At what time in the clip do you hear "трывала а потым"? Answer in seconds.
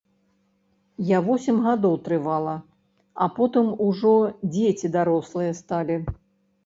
2.07-3.71